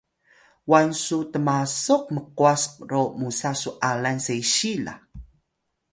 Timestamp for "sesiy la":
4.25-4.93